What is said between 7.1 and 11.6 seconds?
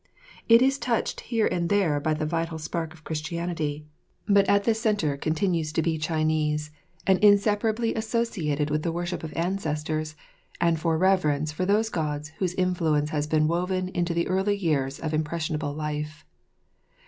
inseparably associated with the worship of ancestors and the reverence